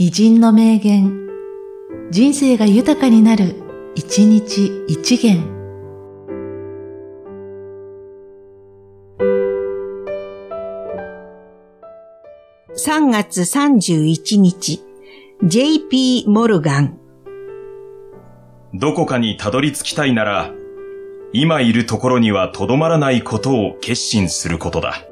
[0.00, 1.26] 偉人の名言、
[2.12, 3.56] 人生が豊かになる、
[3.96, 5.42] 一日一元。
[12.76, 14.84] 3月31日、
[15.42, 16.26] J.P.
[16.28, 16.96] モルガン。
[18.74, 20.52] どこかにたどり着きたいなら、
[21.32, 25.08] 今いるところにはとどまらないことを決心することだ。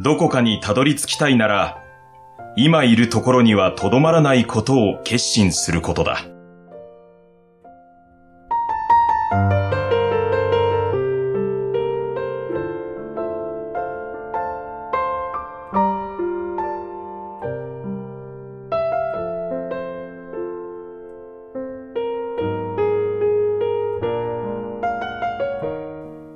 [0.00, 1.82] どこかにたどり着きたいなら、
[2.56, 6.20] 今いるところにはとどまらないことを決心することだ。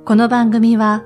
[0.03, 1.05] この番組は、